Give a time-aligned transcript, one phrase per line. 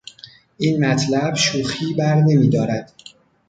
[0.57, 2.93] این مطلب شوخی برنمیدارد!